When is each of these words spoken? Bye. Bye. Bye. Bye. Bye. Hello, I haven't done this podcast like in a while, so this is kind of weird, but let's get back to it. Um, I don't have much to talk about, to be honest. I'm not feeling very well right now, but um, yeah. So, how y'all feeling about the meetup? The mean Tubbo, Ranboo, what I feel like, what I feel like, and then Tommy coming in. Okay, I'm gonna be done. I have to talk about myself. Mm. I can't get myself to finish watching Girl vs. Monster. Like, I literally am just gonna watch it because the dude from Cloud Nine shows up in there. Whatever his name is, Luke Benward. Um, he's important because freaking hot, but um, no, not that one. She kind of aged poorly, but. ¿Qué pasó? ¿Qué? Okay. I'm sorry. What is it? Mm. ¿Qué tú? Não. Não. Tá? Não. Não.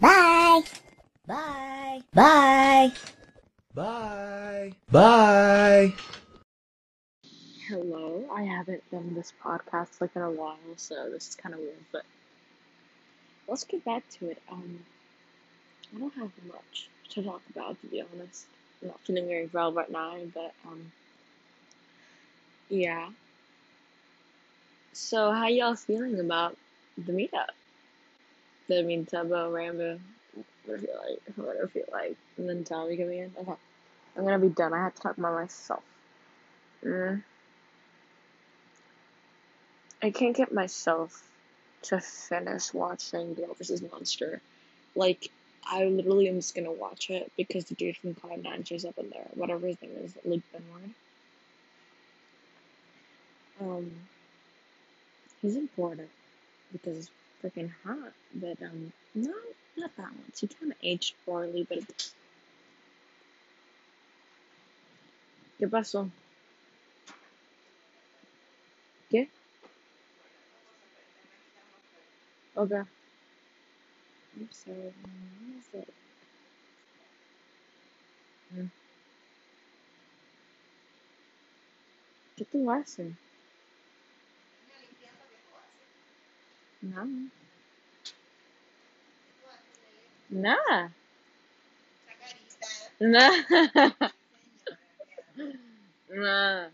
Bye. 0.00 0.62
Bye. 1.26 2.02
Bye. 2.14 2.92
Bye. 3.74 4.72
Bye. 4.90 5.94
Hello, 7.66 8.24
I 8.32 8.44
haven't 8.44 8.88
done 8.92 9.14
this 9.14 9.32
podcast 9.42 10.00
like 10.00 10.14
in 10.14 10.22
a 10.22 10.30
while, 10.30 10.56
so 10.76 11.10
this 11.10 11.28
is 11.28 11.34
kind 11.34 11.54
of 11.54 11.60
weird, 11.60 11.84
but 11.92 12.04
let's 13.48 13.64
get 13.64 13.84
back 13.84 14.08
to 14.18 14.30
it. 14.30 14.40
Um, 14.50 14.78
I 15.94 15.98
don't 15.98 16.14
have 16.14 16.30
much 16.46 16.88
to 17.10 17.22
talk 17.22 17.42
about, 17.50 17.80
to 17.80 17.86
be 17.88 18.00
honest. 18.00 18.46
I'm 18.80 18.88
not 18.88 19.00
feeling 19.00 19.26
very 19.26 19.50
well 19.52 19.72
right 19.72 19.90
now, 19.90 20.16
but 20.32 20.54
um, 20.64 20.92
yeah. 22.68 23.08
So, 24.92 25.32
how 25.32 25.48
y'all 25.48 25.74
feeling 25.74 26.20
about 26.20 26.56
the 26.96 27.12
meetup? 27.12 27.50
The 28.68 28.82
mean 28.82 29.06
Tubbo, 29.06 29.50
Ranboo, 29.50 29.98
what 30.66 30.76
I 30.76 30.80
feel 30.80 31.00
like, 31.08 31.36
what 31.36 31.56
I 31.62 31.66
feel 31.66 31.84
like, 31.90 32.16
and 32.36 32.48
then 32.48 32.64
Tommy 32.64 32.96
coming 32.96 33.18
in. 33.18 33.32
Okay, 33.40 33.54
I'm 34.16 34.24
gonna 34.24 34.38
be 34.38 34.48
done. 34.50 34.74
I 34.74 34.84
have 34.84 34.94
to 34.94 35.00
talk 35.00 35.16
about 35.16 35.34
myself. 35.34 35.82
Mm. 36.84 37.22
I 40.02 40.10
can't 40.10 40.36
get 40.36 40.52
myself 40.52 41.28
to 41.82 42.00
finish 42.00 42.72
watching 42.74 43.34
Girl 43.34 43.54
vs. 43.54 43.82
Monster. 43.82 44.40
Like, 44.94 45.30
I 45.64 45.84
literally 45.86 46.28
am 46.28 46.36
just 46.36 46.54
gonna 46.54 46.72
watch 46.72 47.10
it 47.10 47.32
because 47.36 47.64
the 47.64 47.74
dude 47.74 47.96
from 47.96 48.14
Cloud 48.14 48.42
Nine 48.42 48.64
shows 48.64 48.84
up 48.84 48.98
in 48.98 49.10
there. 49.10 49.26
Whatever 49.34 49.66
his 49.66 49.80
name 49.80 49.96
is, 50.02 50.14
Luke 50.24 50.42
Benward. 50.54 50.90
Um, 53.60 53.90
he's 55.42 55.56
important 55.56 56.10
because 56.72 57.10
freaking 57.42 57.70
hot, 57.84 58.12
but 58.34 58.60
um, 58.62 58.92
no, 59.14 59.34
not 59.76 59.96
that 59.96 60.12
one. 60.12 60.32
She 60.34 60.46
kind 60.48 60.72
of 60.72 60.78
aged 60.82 61.14
poorly, 61.24 61.66
but. 61.68 62.12
¿Qué 65.58 65.68
pasó? 65.68 66.08
¿Qué? 69.10 69.28
Okay. 72.56 72.82
I'm 74.36 74.48
sorry. 74.52 74.76
What 74.76 75.58
is 75.58 75.68
it? 75.74 75.94
Mm. 78.54 78.70
¿Qué 82.36 82.44
tú? 82.44 83.27
Não. 86.82 87.30
Não. 90.30 90.54
Tá? 90.64 90.90
Não. 93.00 93.30
Não. 96.08 96.70